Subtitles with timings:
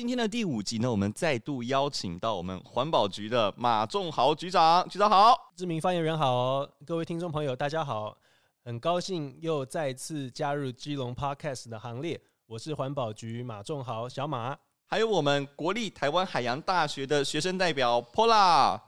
[0.00, 8.16] 今天的第五集呢，我们再度邀请到我们环保局的马仲豪局长，局长好，知名发言人好，各位听众朋友大家好，
[8.64, 18.80] 很高兴又再次加入基隆 Podcast 的行列，我是环保局马仲豪小马，还有我们国立台湾海洋大学的学生代表 Pola。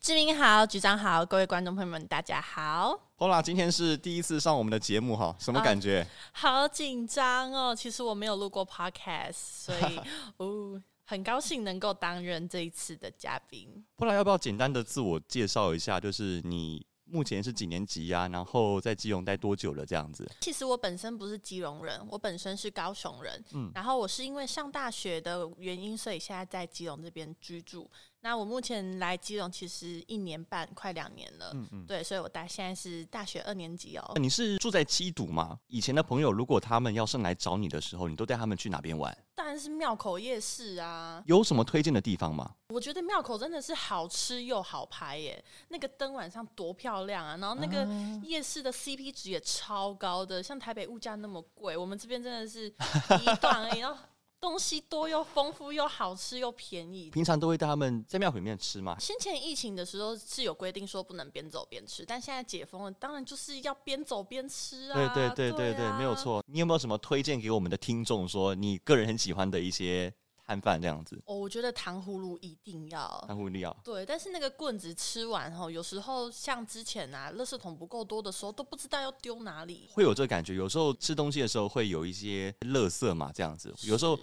[0.00, 2.98] 志明好，局长好，各位观众朋友们，大家好。
[3.18, 6.02] Pola 今天是第一次上我们的节目哈，什么感觉？
[6.02, 7.74] 啊、好紧张哦！
[7.74, 10.00] 其实我没有录过 Podcast，所以
[10.38, 13.84] 哦，很高兴能够担任这一次的嘉宾。
[13.96, 15.98] Pola 要不要简单的自我介绍一下？
[15.98, 18.28] 就是你目前是几年级呀、啊？
[18.28, 19.84] 然后在基隆待多久了？
[19.84, 20.30] 这样子。
[20.40, 23.44] 其实我本身不是基隆人，我本身是高雄人。
[23.52, 27.90] 嗯，然后我是因为上大学的原因，所以现在在基隆这边居住。
[28.20, 31.52] 那我目前来基隆其实一年半，快两年了。
[31.54, 34.12] 嗯嗯，对，所以我大现在是大学二年级哦。
[34.16, 35.58] 你是住在基堵吗？
[35.68, 39.16] 以前的朋友如果他们要上来找你的时候，你都带他们去哪边玩？
[39.34, 41.22] 当然是庙口夜市啊。
[41.26, 42.54] 有什么推荐的地方吗？
[42.70, 47.36] 我觉得庙口真的是好吃又好拍耶，那个灯晚上多漂亮啊！
[47.36, 47.86] 然后那个
[48.22, 52.66] 夜市的 CP 值也超高的，像台北物价那么贵，我们这边真的是
[53.22, 53.78] 一段而已。
[53.78, 53.98] 然后
[54.40, 58.96] 东西多又丰富又好吃又便宜，平常都会带他们在庙里面吃吗？
[59.00, 64.94] 先前疫情的时候是有规定说不能边走边吃，但现在解封了，当然就是要边走边吃啊！
[65.14, 66.44] 对对对对对，没有错。
[66.46, 68.28] 你有没有什么推荐给我们的听众？
[68.28, 70.12] 说你个人很喜欢的一些
[70.48, 71.22] 摊贩这样子？
[71.26, 73.76] 哦，我觉得糖葫芦一定要，糖葫芦要。
[73.84, 79.88] 对，但是那个棍子吃完后，有时候像之前啊，垃圾桶不够多的时候，都不知道要丢哪里。
[79.92, 84.18] 会有这个感觉，有时候吃东西的时候会有一些垃圾嘛，这样子，有时候。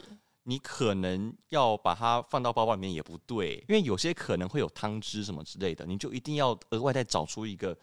[0.48, 7.76] 你可能要把它放到包包里面也不对，因为有些可能会有汤汁什么之类的，你就一定要额外再找出一个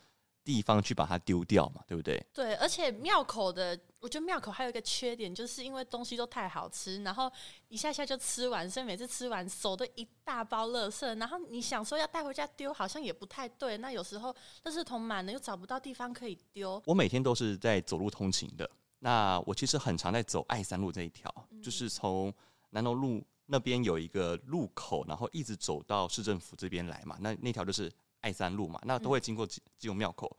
[0.44, 2.24] 地方去把它丢掉嘛，对不对？
[2.32, 7.30] 对，而且庙口的，我觉得庙口还有一个缺点，就是因为东西都太好吃，然后
[7.68, 13.78] 一下下就吃完，所以每次吃完手都一大包垃圾，然后你想说要带回家丢，好像也不太对。
[13.78, 16.82] 那有时候垃圾桶满了，又找不到地方可以丢。
[16.86, 22.32] 我每天都是在走路通勤的，那我其实很常在走爱三路这一条，嗯、就是从。
[22.74, 27.92] 南投路那边有一个路口，然后一直走到市政府这边来嘛，那那条就是
[28.22, 30.34] 爱三路嘛，那都会经过基基隆庙口。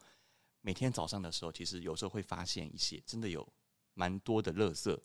[0.62, 3.48] 每天早上的时候，其实有时候会发现一些真的有
[3.94, 4.98] 蛮多的垃圾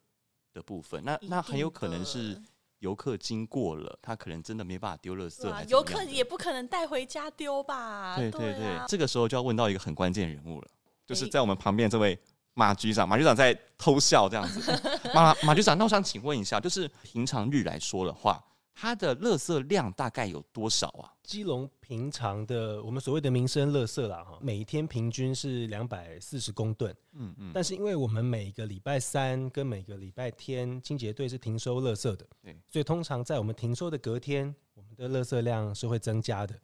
[0.52, 2.40] 的部分，那那很有可能是
[2.78, 8.16] 游客经过了，他可能真的没办法丢垃圾，游客也不可能带回家丢吧？
[8.16, 10.68] 对对对，这个时候就要问到一个很关键人物了，
[11.06, 12.18] 就是在我们旁边这位。
[12.54, 14.60] 马局长，马局长在偷笑这样子。
[15.14, 18.44] 马马局长，那我想请问一下，就是平常日来说的话，
[18.80, 21.10] 它的垃圾量大概有多少啊？
[21.24, 26.94] 基隆平常的我们所谓的民生垃圾啦，哈，每天平均是两百四十公吨。
[27.14, 27.50] 嗯嗯。
[27.52, 36.54] 但是因为我们每个礼拜三跟每个礼拜天清洁队是停收垃圾的，对，所以通常在我们停收的隔天，我们的垃圾量是会增加的。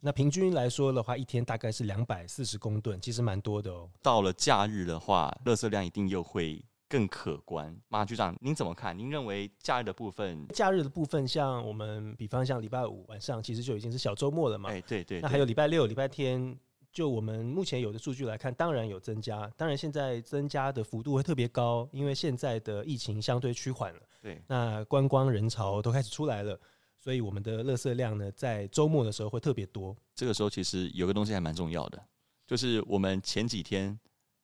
[0.00, 3.88] 那平均来说的话，一天大概是两百四十公吨，其实蛮多的哦。
[4.02, 6.60] 到了假日的话，垃圾量一定又会
[6.92, 7.74] 更可观。
[7.88, 8.96] 马局长，您怎么看？
[8.98, 10.46] 您认为假日的部分？
[10.48, 14.68] 假日的部分，像我们比方像礼拜五晚上，其实就已经是小周末了嘛。
[14.68, 15.18] 哎，对对。
[15.22, 16.54] 那还有礼拜六、礼拜天，
[16.92, 19.50] 就我们目前有的数据来看，当然有增加。
[19.56, 24.00] 当然现在增加的幅度会特别高，因为现在的疫情相对趋缓了。
[24.20, 24.42] 对。
[24.46, 26.60] 那观光人潮都开始出来了。
[26.98, 29.96] 所以我们的垃圾量呢，在周末的时候会特别多。
[30.14, 31.98] 这个时候其实有个东西还蛮重要的，
[32.46, 33.98] 就是我们前几天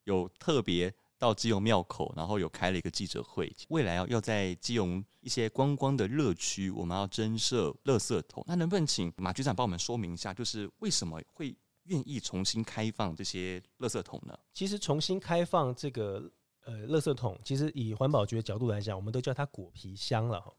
[0.05, 3.55] 有特别到基隆庙口，然后有开了一个记者会。
[3.69, 8.45] 未来要要在基隆一些观光的热区，我们要增设垃圾桶。
[8.47, 14.39] 那能不能请马局长帮我们说明一下，就是为什么会愿意重新开放这些垃圾桶呢？
[14.55, 16.31] 其实重新开放这个。
[16.67, 20.53] 呃，垃圾桶其实以环保局的角度来讲，我们都叫它果皮箱了哈。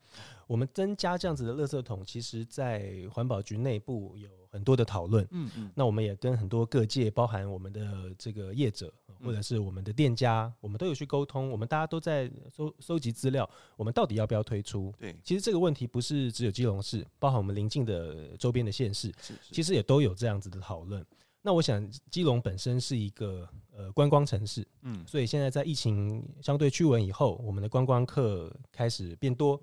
[0.47, 5.23] 我们增加这样子的垃圾桶，其实在环保局内部有很多的讨论。
[5.29, 5.71] 嗯嗯。
[5.75, 8.91] 那我们也跟很多各界，包含我们的这个业者，
[9.23, 11.49] 或者是我们的店家，我们都有去沟通。
[11.49, 14.93] 我们大家都在收收集资料，我们到底要不要推出？
[14.99, 15.15] 对。
[15.23, 19.13] 其实这个问题不是只有基隆市，包含我们邻近的周边的县市，
[19.51, 21.05] 其实也都有这样子的讨论。
[21.41, 29.57] 那我想，基隆本身是一个呃观光城市，嗯，所以现在在疫情相对趋稳以后，我们的观光客开始变多，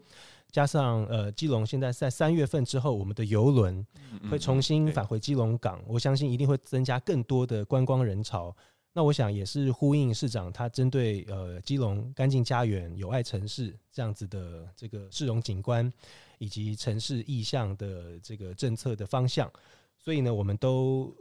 [0.50, 3.86] 加上呃基隆现在在三月份之后，我们的游轮
[4.30, 8.56] 会重新返回基隆港，我相信一定会增加更多的观光人潮。
[8.96, 15.92] 那我想也是呼应市长他针对呃基隆干净家园、有爱城市这样子的这个市容景观
[16.38, 19.52] 以及城市意向的这个政策的方向，
[19.98, 21.14] 所以呢，我们都。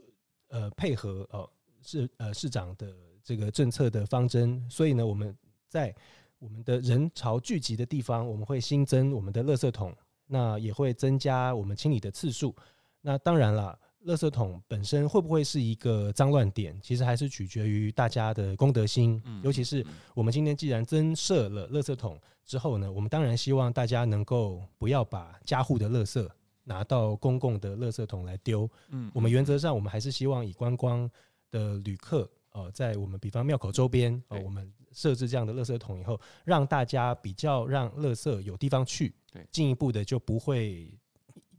[0.50, 1.50] 呃，配合哦
[1.82, 5.36] 市呃市长的这个政策的方针，所以呢，我们
[5.68, 5.94] 在
[6.38, 9.94] 我们的人潮聚集的地方，我们会新增我们的垃圾桶，
[10.28, 12.56] 那也会增加我们清理的次数。
[13.02, 13.78] 那当然了。
[14.06, 16.80] 垃圾桶本身会不会是一个脏乱点？
[16.82, 19.20] 其实还是取决于大家的公德心。
[19.26, 26.28] 嗯尤其是我们今天既然增设了垃圾桶之后呢，我们当然希望大家能够不要把家户的垃圾
[26.64, 28.70] 拿到公共的垃圾桶来丢。
[28.90, 31.10] 嗯，我们原则上我们还是希望以观光
[31.50, 39.16] 的旅客，呃，在我们比方庙口周边，呃，我们设置这样的垃圾桶以后，让大家比较让垃圾有地方去。
[39.32, 40.96] 对，进一步的就不会。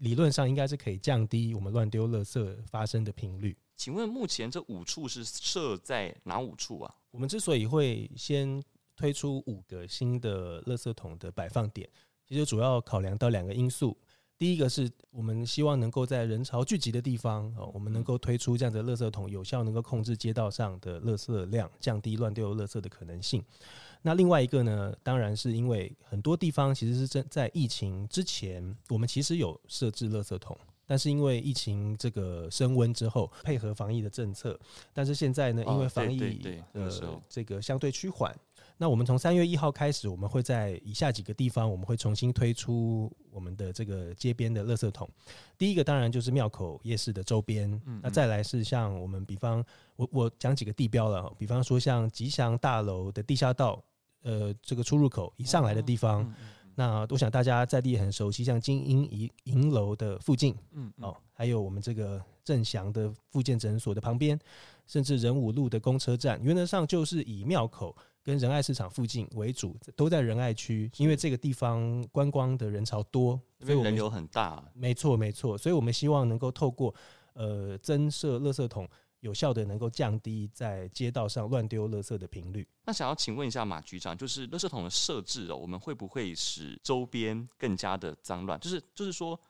[0.01, 3.57] 理论上应该是可以降低我们乱丢垃圾发生的频率。
[3.77, 6.95] 请问目前这五处是设在哪五处啊？
[7.11, 8.63] 我们之所以会先
[8.97, 11.89] 推出五个新的垃圾桶的摆放点，
[12.27, 13.97] 其实主要考量到两个因素。
[14.39, 23.43] 第一个是我们希望能够在人潮聚集的地方，哦，我们能够推出这样的垃圾桶，有效能够控制街道上的垃圾量，降低乱丢垃圾的可能性。
[24.03, 30.57] 那另外一个呢，当然是因为很多地方其实是在在疫情之前，我们其实有设置垃圾桶，
[30.87, 34.59] 但是因为疫情这个升温之后，配合防疫的政策，
[34.95, 36.91] 但是现在呢，因为防疫呃
[37.29, 38.35] 这个相对趋缓。
[38.79, 45.09] 那我们从三月一号开始，我们会在以下几个地方，我们会重新推出我们的这个街边的垃圾桶。
[45.57, 49.65] 第一个当然就是庙口夜市的周边，那再来是像我们比方
[49.97, 53.83] 我我讲几个地标了，比方说像吉祥大楼的地下道，
[54.23, 56.31] 呃，这个出入口一上来的地方，
[56.75, 64.39] 那我想大家在地也很熟悉，像金鹰银银楼的附近，嗯，哦，还有我们这个正祥的复健诊所的旁边，
[64.87, 67.97] 甚至仁武路的公车站，原则上就是以庙口。
[68.27, 74.61] 跟仁爱市场附近为主，都在仁爱区，因为这个地方观光的人潮多，所以人流很大。
[74.75, 76.93] 没错，没错，所以我们希望能够透过
[77.35, 78.89] 呃增设垃圾桶，
[79.21, 82.67] 有效的能够降低在街道上乱丢垃圾的频率。
[82.85, 88.59] 那想要请问一下马局长，就是垃圾桶的设置哦，我们会不会使周边更加的脏乱？
[88.59, 89.41] 就是就是说，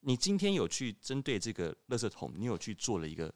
[0.00, 3.30] 你今天有去针对这个垃圾桶，你有去做了一个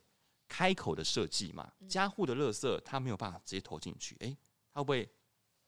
[0.48, 1.70] 开口的设计嘛？
[1.86, 4.34] 家户的垃圾它没有办法直接投进去，诶。
[4.72, 5.08] 它会不会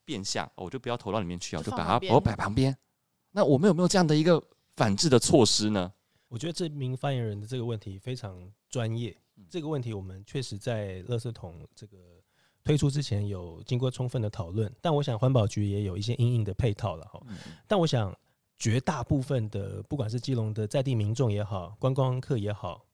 [0.04, 0.50] 变相？
[0.56, 2.76] 我就不要投到里面去啊，我就把它我摆旁边。
[3.30, 4.42] 那我们有没有这样的一个
[4.74, 5.92] 反制的措施呢？
[6.28, 9.16] 我觉得这名发言人的这个问题非常专业。
[9.48, 11.96] 这个问题我们确实在垃圾桶这个
[12.62, 17.20] 推出之前有经过充分的讨论，但我想环保局也有一些因应的配套了哈。
[17.66, 18.16] 但我想
[18.58, 22.84] 绝大部分的不管是基隆的在地民众也好，观光客也好，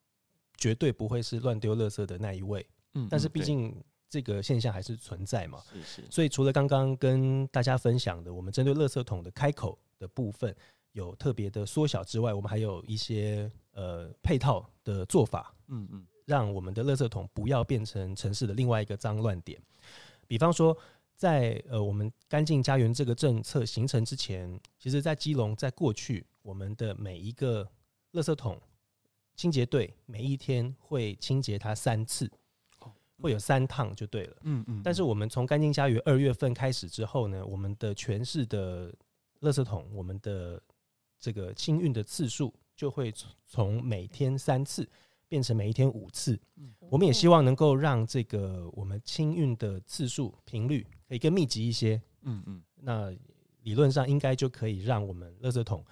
[0.57, 2.67] 绝对不会是乱丢垃圾的那一位。
[2.95, 3.75] 嗯，但是毕竟。
[4.09, 5.63] 这个现象还是存在嘛？
[5.73, 6.05] 是是。
[6.11, 10.55] 所以除了刚刚跟大家分享的，我们针对垃圾桶的开口的部分
[10.93, 19.61] 有特别的缩小之外，我们还有一些呃配套的做法，嗯嗯，让我们的垃圾桶不要变成城市的另外一个脏乱点。
[20.27, 20.77] 比方说
[21.17, 27.69] 在，在呃我们干净家园这个政策形成之前，其实，在基隆，在过去，我们的每一个
[28.13, 28.61] 垃圾桶
[29.37, 32.31] 清洁队每一天会清洁它三次。
[33.21, 34.81] 会有三趟就对了，嗯嗯。
[34.85, 38.93] 但是我们从干净家园二月份开始之后呢，我们的全市的
[39.41, 40.63] 垃圾桶，我们的
[41.19, 43.13] 这个清运的次数就会
[43.45, 44.89] 从每天三次
[45.27, 46.39] 变成每一天五次。
[46.57, 52.63] 嗯我们也希望能够让这个我们清运的次数频率可以更密集一些，嗯嗯。
[52.77, 53.13] 那
[53.63, 55.85] 理论上应该就可以让我们垃圾桶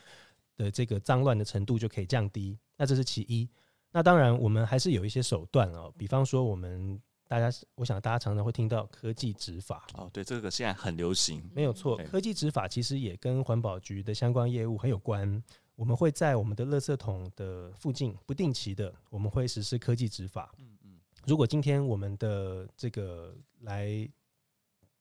[0.57, 2.57] 的这个脏乱的程度就可以降低。
[2.77, 3.49] 那这是其一。
[3.91, 7.01] 那当然我们还是有一些手段哦，比方说我们。
[7.29, 11.97] 大家，我想大家常常会听到科技执法哦，对，这个现在很流行，没有错。
[12.05, 15.43] 科技执法其实也跟环保局的相关业务很有关。
[15.75, 20.55] 我们会在我们的垃圾桶的附近不定期的，我们会实施科技执法。
[20.59, 21.01] 嗯嗯。
[21.27, 24.09] 如果今天我们的这个来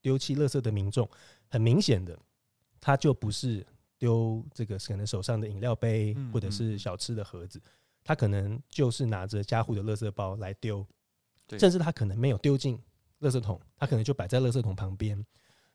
[0.02, 1.08] 丢弃垃圾的民众，
[1.48, 2.20] 很明显的，
[2.82, 3.66] 他就不是
[3.98, 7.62] 丢这个可能手上的饮料杯或者是小吃的盒子，
[8.04, 10.86] 他可能就是拿着家户的垃圾包来丢。
[11.58, 12.80] 甚至他可能没有丢进
[13.22, 15.24] 垃圾桶，他可能就摆在垃圾桶旁边，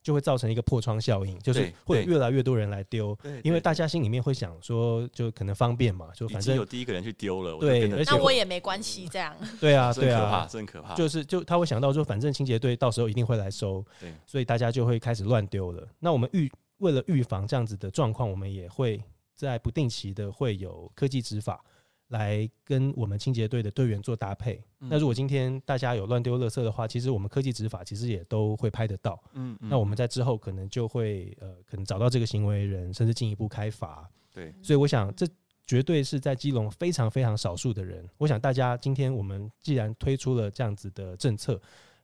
[0.03, 15.87] 就会造成一个破窗效应，就是会有越来越多人来丢，因为大家心里面会想说，就可能方便嘛，就反正有第一个人去丢了，对，而且那我也没关系，这样， 对啊，对啊，真可怕，就是就他会想到说，反正清洁队到时候一定会来收，对，所以大家就会开始乱丢了。
[15.99, 19.03] 那我们预为了预防这样子的状况，我们也会
[19.35, 21.63] 在不定期的会有科技执法。
[22.11, 24.63] 来跟我们清洁队的队员做搭配。
[24.79, 29.21] 那如果今天大家有乱丢垃圾的话，其实我们科技执法其实也都会拍得到。
[29.33, 34.09] 嗯，那我们在之后可能就会呃，可能找到这个行为人，甚至进一步开罚。
[34.33, 35.27] 对，所以我想这
[35.67, 38.09] 绝对是在基隆非常非常少数的人。
[38.19, 41.61] 我想大家今天我们既然推出了这样子的政策，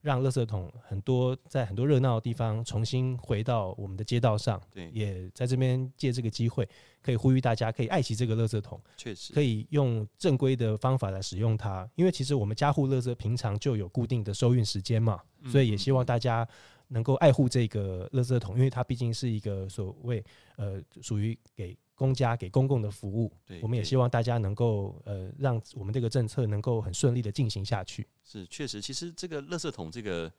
[0.06, 4.62] 让垃圾桶很多在很多热闹的地方重新回到我们的街道上。
[4.72, 6.68] 对，也在这边借这个机会，
[7.02, 11.90] 可以呼吁大家可以爱惜这个垃圾桶，确实可以用正规的方法来使用它。
[11.96, 15.20] 因为其实我们家户垃圾平常就有固定的收运时间嘛，
[15.50, 16.46] 所以也希望大家
[16.86, 21.76] 能够爱护这个垃圾桶，因为它毕竟是一个所谓呃属于给。
[21.96, 28.06] 公家给公共的服务，对，我们也希望大家能够呃，让我们这个政策能够很顺利的进行下去。
[28.22, 30.30] 是，确实，其实这个垃圾桶这个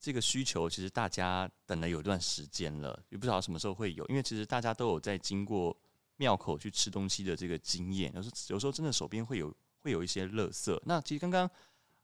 [0.00, 4.04] 这个需求，其实大家等了有一段时间了，也不知道什么时候会有。
[4.06, 5.74] 因为其实大家都有在经过
[6.16, 10.76] 庙口去吃东西的这个经验，有时有时候真的手边会有会有一些垃圾。
[10.84, 11.48] 那其实刚刚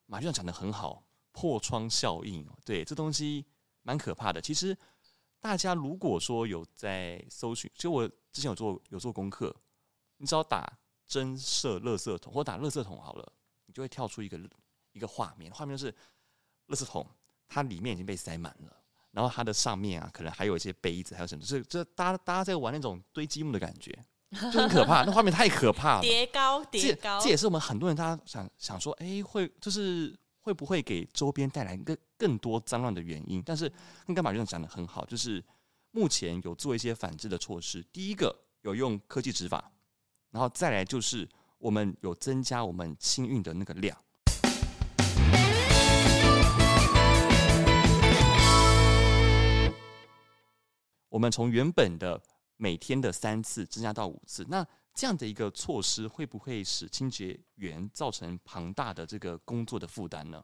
[0.06, 3.44] 马局长讲的很好，破窗效应，对，这东西
[3.82, 4.40] 蛮可怕的。
[4.40, 4.78] 其实。
[5.44, 9.54] 大家如果说有在搜寻，其实我之前有做有做功课，
[10.16, 10.66] 你只要打
[11.06, 13.32] “增设垃圾桶”或打“垃圾桶”好了，
[13.66, 14.40] 你就会跳出一个
[14.92, 15.92] 一个画面，画面就是
[16.68, 17.06] 垃圾桶，
[17.46, 18.74] 它里面已经被塞满了，
[19.10, 23.92] 然后它的上面啊，可能还有一些杯子，还有什么，就是这大家大家在玩那种堆积木的感觉，
[24.50, 30.18] 就很可怕，那画面太可怕了，叠高叠高，这也是我们很多人大家想想说，哎、欸，会就是。
[30.44, 33.42] 会不会给周边带来更更多脏乱的原因？
[33.42, 33.68] 但是
[34.06, 35.44] 刚刚马院长讲的很好，就是
[35.90, 37.82] 目前有做一些反制的措施。
[37.92, 39.72] 第一个有用科技执法，
[40.30, 41.28] 然后再来就是
[41.58, 43.96] 我们有增加我们清运的那个量。
[51.08, 52.20] 我们从原本的
[52.56, 54.66] 每天的三次增加到五次，那。
[54.96, 60.40] 这样的一个措施会不会使清洁员造成庞大的这个工作的负担呢？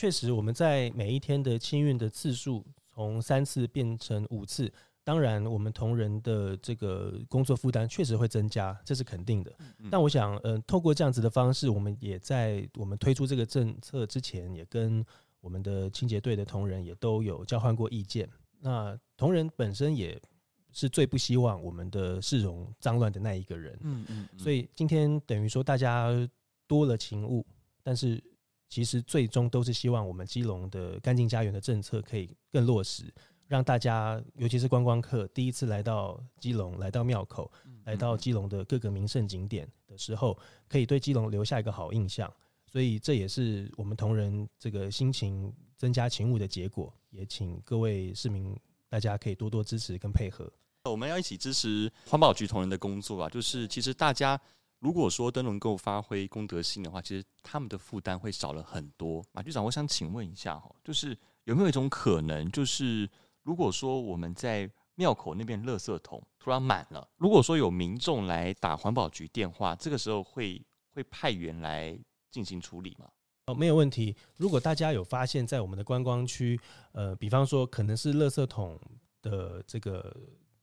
[0.00, 2.64] 确实，我们在每一天的清运的次数
[2.94, 4.72] 从三次变成五次，
[5.04, 9.52] 当然我们同仁的这个工作负担确实会增加，这是肯定的。
[9.90, 15.04] 但我想，嗯、呃，透过这样子的方式，我们也在我们推出这个政策之前，也跟
[15.42, 18.26] 我们的清洁队的同仁也都有交换过意见。
[18.58, 20.18] 那同仁本身也。
[20.72, 26.08] 是最不希望我们的市容脏乱的那一个人，嗯嗯，所以今天等于说大家
[26.68, 27.44] 多了勤务，
[27.82, 28.22] 但是
[28.70, 33.12] 其实最终都是希望我们基隆的干净家园的政策可以更落实，
[33.46, 37.52] 让大家尤其是观光客第一次来到基隆，来到庙口，
[37.84, 42.32] 来到基隆的各个名胜景点的时候，可以对基隆留下一个好印象。
[42.64, 48.56] 所以这也是我们同仁这个心情增加勤务的结果，也请各位市民。
[48.92, 50.52] 大家可以多多支持跟配合，
[50.86, 53.28] 我们要一起支持环保局同仁的工作啊！
[53.28, 54.36] 就是其实大家
[54.80, 59.22] 如果说都能够发挥公德心的话，其实他们的负担会少了很多。
[59.32, 63.08] 马局长，我想请问一下哈，就是有没有一种可能，就是
[63.42, 70.62] 如果说我们在庙口那边垃圾桶突然满了，如果说有民众来打环保局电话，这个时候会
[70.94, 71.98] 会派员来
[72.30, 73.06] 进行处理吗？
[73.46, 74.14] 哦，没有问题。
[74.36, 76.60] 如果大家有发现，在我们的观光区，
[76.92, 78.80] 呃，比方说可能是垃圾桶
[79.22, 80.16] 的这个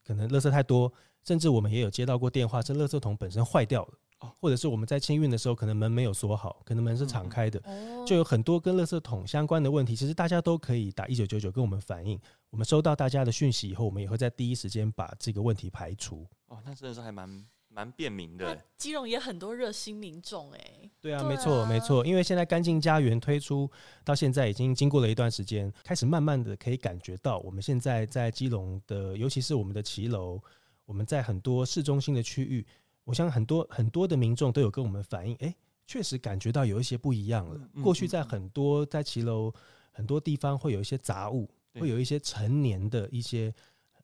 [0.04, 0.92] 可能垃圾太多，
[1.24, 9.94] 甚至我们也有接到过电话，这垃圾桶本身坏掉了，哦，或者是我们在清运的时候，可能门没有锁好，可能门是敞开的，嗯，就有很多跟垃圾桶相关的问题。
[9.94, 12.18] 其实大家都可以打一九九九跟我们反映，
[12.50, 16.26] 我们收到大家的讯息以后，我们也会在第一时间把这个问题排除。
[16.48, 17.46] 哦，那真的是还蛮。
[17.70, 20.90] 蛮便民的，基隆也很多热心民众哎。
[21.00, 23.70] 对啊，没错没错，因为现在干净家园推出
[24.04, 30.40] 到现在已经经过了一段时间，开始慢慢的可以感觉到，我们现在在基隆的，尤其是我们的骑楼，
[30.86, 32.66] 我们在很多市中心的区域，
[33.08, 35.54] 我想很多很多的民众都有跟我们反映，哎，
[35.86, 37.58] 确实感觉到有一些不一样了。
[37.82, 39.50] 过去在很多在骑楼
[39.90, 41.48] 很多地方会有一些杂物，
[41.80, 43.54] 会有一些陈年的一些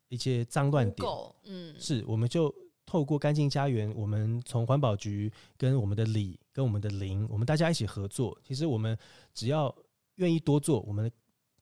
[0.09, 1.07] 一些脏乱点，
[1.43, 2.53] 嗯，是我们就。
[2.87, 8.37] 透过干净家园，我们从环保局跟我们的里、跟我们的邻，我们大家一起合作。
[8.43, 8.95] 其实我们
[9.33, 9.75] 只要
[10.17, 11.11] 愿意多做，我们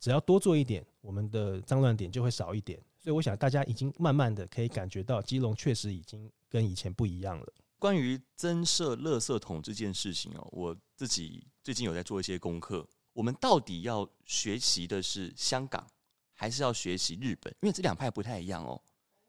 [0.02, 2.78] 只要多做一点，我们的脏乱点就会少一点。
[3.04, 7.54] 所以我想大家已经慢慢的可以感觉到，基隆确实已经跟以前不一样了。
[7.78, 12.88] 关于增设垃圾桶这件事情哦，我自己最近有在做一些功课。
[13.12, 15.86] 我们到底要学习的是香港，
[16.32, 17.54] 还是要学习日本？
[17.60, 18.82] 因为这两派不太一样哦。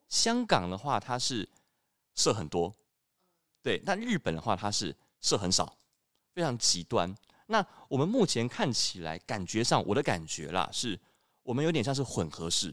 [0.08, 1.48] 香港的话，它是
[2.14, 2.72] 设很多，
[3.60, 3.82] 对。
[3.84, 5.76] 那日本的话，它是设很少，
[6.32, 7.12] 非常极端。
[7.46, 10.98] 那我们目前看起来，感觉上我的感觉啦，是
[11.42, 12.72] 我们有点像是混合式。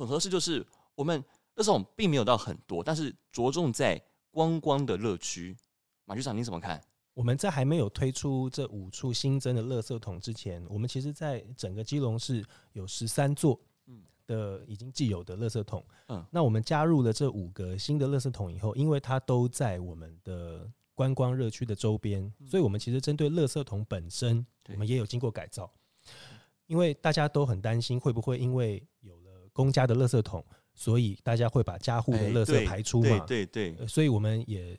[0.00, 1.22] 混合式就是我们
[1.54, 5.54] 那种并没有到很多，但是着重在观光的乐趣。
[6.06, 6.82] 马局长，你怎么看？
[7.12, 12.42] 我们在还没有推出这五处新增的垃圾桶之前，我们其实在整个基隆市
[12.72, 13.60] 有十三座。
[14.26, 25.68] 的已经既有的垃圾桶，嗯，那我们加入了这五个新的垃圾桶以后，因为它都在我们的观光热区的周边，所以我们其实针对垃圾桶本身，我们也有经过改造。
[26.68, 29.19] 因为大家都很担心会不会因为有了
[29.52, 33.18] 公家的垃圾桶，所以大家会把家户的垃圾排出嘛？
[33.26, 34.78] 对对，对，所以我们也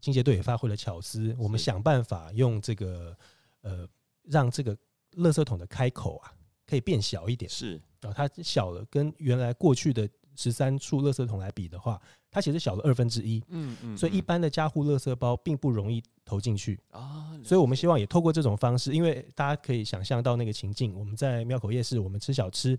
[0.00, 3.16] 清洁队也发挥了巧思，我们想办法用这个
[3.60, 3.88] 呃，
[4.24, 4.76] 让这个
[5.16, 6.32] 垃圾桶的开口啊
[6.66, 7.80] 可以变小一点，是。
[8.00, 12.00] 啊，它小了，跟原来过去的十三处垃圾桶来比的话。
[12.34, 17.38] 它其实小了二分之一，嗯嗯，所以一般的家户垃圾包并不容易投进去啊。
[17.44, 22.78] 所以我们希望也透过这种方式，因为大家可以想象到那个情境，我们在庙口夜市，我们吃小吃，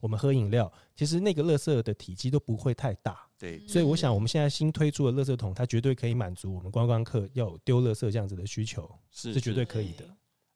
[0.00, 3.28] 我们喝饮料，其实那个垃圾的体积都不会太大。
[3.38, 10.08] 对，所以我想我们现在新推出的垃圾桶，它绝对可以满足我们观光客要丢垃圾这样子的需求，是绝对可以的。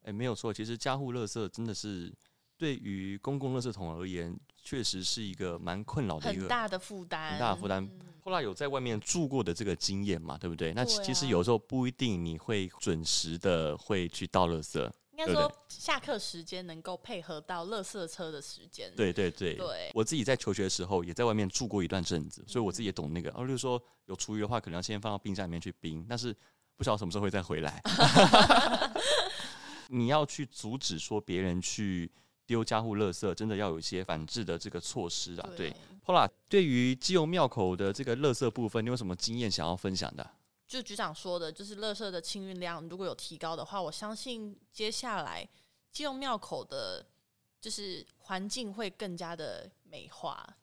[0.05, 2.11] 哎，没有错，其实家户垃圾真的是
[2.57, 7.89] 对于公共垃圾桶而言，确实是一个蛮困扰的一个很大的负担，很大的负担。
[8.21, 10.73] 后来有在外面住过的这个经验嘛，对不对？
[10.73, 14.79] 那其实有时候不一定你会准时的会去倒垃圾，
[15.11, 18.93] 应该说下课时间能够配合到垃圾车的时间。
[18.95, 19.91] 对对对，对。
[19.95, 23.31] 我自己在求学的时候也在外面住过一段阵子，所以我自己也懂那个。
[23.31, 26.35] 哦，就是说有厨余的话，可能要先放到冰箱里面去冰，但是
[26.75, 27.81] 不知道什么时候会再回来。
[29.87, 32.11] 你要去阻止说别人去。
[32.49, 35.47] 丢家户垃圾真的要有一些反制的这个措施啊。
[35.55, 35.71] 对，
[36.03, 40.27] 后来对于基隆庙口的这个垃圾部分，你有什么经验想要分享的？
[40.67, 45.47] 就局长说的，就是垃圾的清运量如果有提高的话，我相信接下来
[45.91, 47.05] 基隆庙口的，
[47.61, 50.57] 就是环境会更加的美化，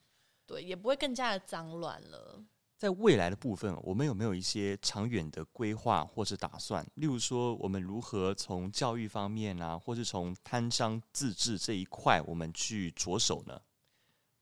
[0.45, 2.43] 对，也不会更加的脏乱了。
[2.77, 6.85] 在未来的部分，我们有没有一些长远的规划或是打算？
[6.93, 13.59] 例如说，我们如何从教育方面啊，或是从摊商自治这一块，我们去着手呢？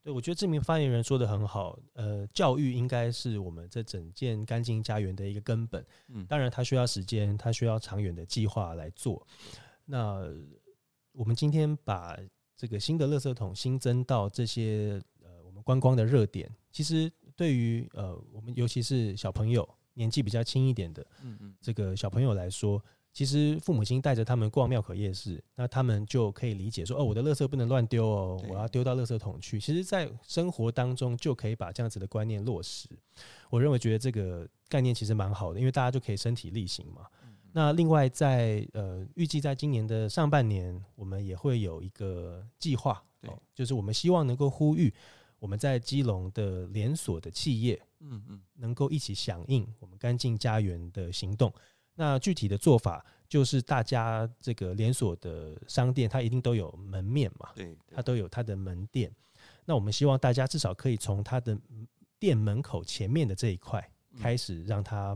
[0.04, 1.80] 对，我觉得这名发言人说的很好。
[1.94, 5.86] 呃，教育应该是我们这整件干净家园的一个根本。
[6.10, 9.26] 嗯，当然，它需要时间，它需要长远的计划来做。
[9.86, 10.22] 那
[11.14, 12.20] 我们今天把
[12.58, 17.10] 这个新的垃圾桶新增到这些呃我们观光的热点，其实。
[17.36, 22.82] 对于呃，我们尤其是小朋友年纪比较轻一点的，嗯嗯，这个小朋友来说，
[23.14, 29.60] 其实父母亲带着他们逛庙口夜市，那他们就可以理解说，哦，我的垃圾不能乱丢哦，我要丢到垃圾桶去。
[29.60, 32.90] 其实，在生活当中就可以把这样子的观念落实。
[33.50, 37.08] 我认为，觉得这个概念其实蛮好的，因为大家就可以身体力行嘛。
[37.54, 44.94] 那另外在，在呃，预计在今年的上半年，我们也会有一个计划，哦，就是我们希望能够呼吁。
[45.46, 51.54] 我们在基隆的连锁的企业，嗯嗯，能够一起响应我们干净家园的行动。
[51.94, 59.14] 那具体的做法就是，大家这个连锁的商店，它一定都有门面嘛，对，它都有它的门店。
[59.66, 61.56] 那我们希望大家至少可以从它的
[62.18, 65.16] 店门口前面的这一块开始，让它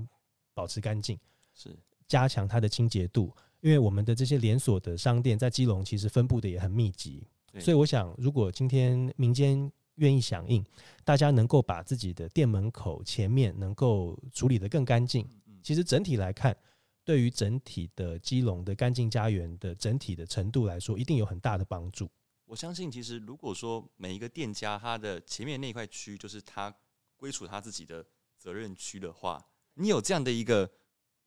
[0.54, 1.20] 保持干净，
[1.56, 1.76] 是
[2.08, 3.36] 加强它的清洁度。
[3.62, 7.28] 因为我们的这些连锁的商店在基隆其实分布的也很密集，
[7.60, 10.66] 所以我想，如果今天民间愿意响应，
[11.04, 15.28] 大家能够把自己的店门口前面能够处理得更干净。
[15.62, 16.56] 其实整体来看，
[17.04, 22.10] 对于整体的基隆的干净家园的整体的程度来说，一定有很大的帮助。
[22.46, 26.74] 我相信，其实如果说每一个店家他的前面那块区就是他
[27.16, 28.04] 归属他自己的
[28.36, 30.70] 责任区的话，你有这样的一个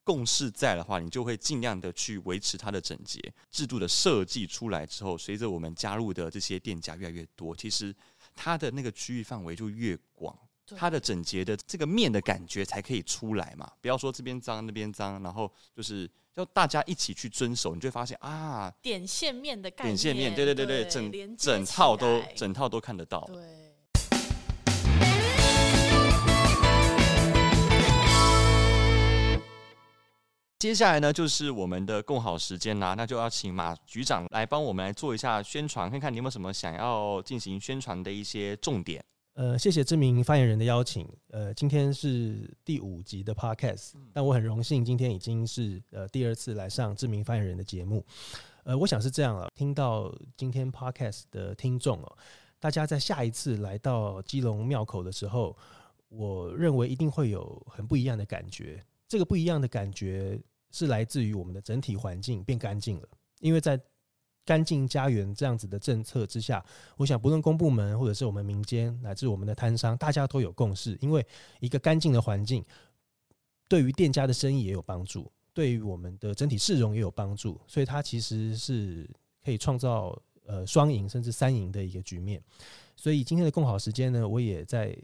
[0.02, 3.20] 共识在的话，你就会尽量的去维持它的整洁。
[3.50, 7.94] 制度的设计出来之后，随着我们加入的这些店家越来越多，其实。
[8.34, 10.36] 它的那个区域范围就越广，
[10.76, 13.70] 它的整洁的这个面的感觉才可以出来嘛。
[13.80, 23.28] 不要说这边脏那边脏，然后就是要大家一起去遵守，你就会发现啊，点线面的概念，点线面，对对对对，整整套都整套都看得到。
[23.32, 23.71] 对。
[30.62, 39.04] 接下来呢，就是我们的共好时间啦，那就要请马局长来帮我们来做一下宣传，看看你有没有什么想要进行宣传的一些重点。
[39.34, 41.04] 呃，谢谢知名发言人的邀请。
[41.30, 48.06] 呃，今天是第五集的 Podcast，但我很荣幸今天已经是呃第二次来上知名发言人的节目。
[48.62, 52.16] 呃，我想是这样了，听到今天 Podcast 的听众哦，
[52.60, 55.56] 大家在下一次来到基隆庙口的时候，
[56.08, 58.80] 我认为一定会有很不一样的感觉。
[59.08, 60.40] 这个不一样的感觉。
[60.72, 63.08] 是来自于我们的整体环境变干净了，
[63.38, 63.80] 因为在
[64.44, 66.64] 干净家园这样子的政策之下，
[66.96, 71.24] 我想不论公部门或者是我们民间乃至我们的摊商，大家都有共识，因为
[71.60, 72.64] 一个干净的环境
[73.68, 79.08] 对于店家的生意也有帮助，对于我们的整体市容也有帮助，所以它其实是
[79.44, 82.42] 可以创造呃双赢甚至三赢的一个局面。
[82.96, 84.96] 所以今天的共好时间呢，我也在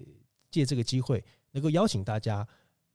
[0.50, 2.46] 借这个机会，能够邀请大家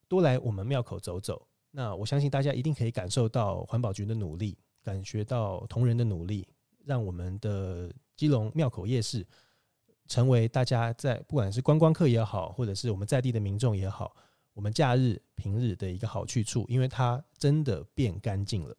[0.09, 1.47] 多来我们庙口走走。
[1.75, 6.47] 那我相信大家一定可以感受到环保局的努力，感觉到同仁的努力，
[6.85, 9.25] 让我们的基隆庙口夜市
[10.07, 14.15] 成为大家在不管是观光客也好，或者是我们在地的民众也好，
[14.53, 18.77] 我们假日平日的一个好去处，因为它真的变干净了。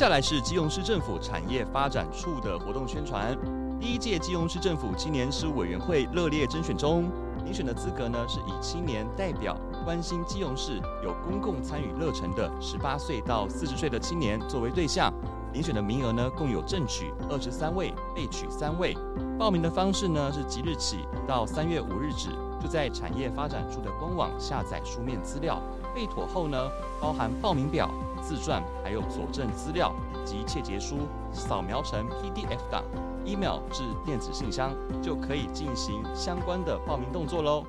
[0.00, 3.36] 下来是基隆市政府产业发展处的活动宣传。
[3.78, 7.04] 第一届基隆市政府青年事务委员会热烈甄选中，
[7.46, 15.12] 遴选的资格呢是以青年代表关心基隆市有公共参与热忱的十八岁到四十岁的青年作为对象。
[15.52, 18.96] 遴选的名额呢共有正取二十三位，备取三位。
[19.38, 25.60] 报名的方式呢是即日起到三月五日止，就在产业发展处的官网下载书面资料，
[25.94, 26.56] 备妥后呢
[27.02, 27.90] 包含报名表。
[28.22, 32.84] 自传还有佐证资料及切结书，扫描成 PDF 档
[33.24, 37.66] ，email 至电子信箱，就可以进行相关的报名动作喽。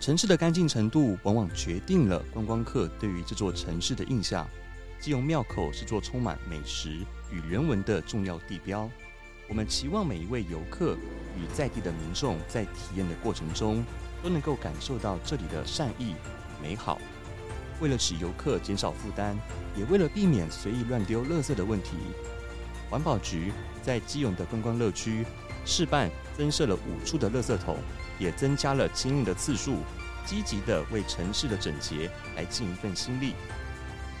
[0.00, 4.46] 城市的干净程度，往往决定了观光客对于这座城市的印象。
[5.00, 6.98] 基隆庙口是座充满美食
[7.30, 8.88] 与人文的重要地标，
[9.48, 10.96] 我们期望每一位游客
[11.36, 13.84] 与在地的民众在体验的过程中，
[14.22, 16.14] 都能够感受到这里的善意
[16.62, 16.98] 美好。
[17.80, 19.36] 为了使游客减少负担，
[19.76, 21.96] 也为了避免随意乱丢垃圾的问题，
[22.88, 25.26] 环保局在基隆的观光乐区
[25.64, 27.78] 试办增设了五处的垃圾桶，
[28.18, 29.78] 也增加了清运的次数，
[30.24, 33.34] 积极地为城市的整洁来尽一份心力。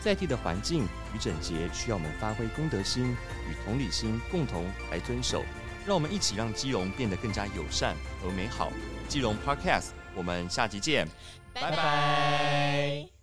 [0.00, 0.82] 在地的环境
[1.14, 3.14] 与整洁，需要我们发挥公德心
[3.48, 5.44] 与同理心，共同来遵守。
[5.86, 8.72] 让我们一起让基隆变得更加友善和美好。
[9.12, 11.06] 基隆 Podcast，我们下集见，
[11.52, 13.21] 拜拜。